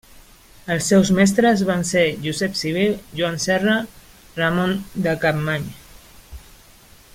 [0.75, 3.77] Els seus mestres van ser Josep Civil, Joan Serra,
[4.41, 4.75] Ramon
[5.09, 5.69] de Capmany.